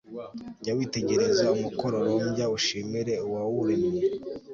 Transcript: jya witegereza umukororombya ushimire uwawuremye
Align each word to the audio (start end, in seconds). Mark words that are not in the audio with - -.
jya 0.61 0.73
witegereza 0.77 1.43
umukororombya 1.55 2.45
ushimire 2.57 3.13
uwawuremye 3.25 4.03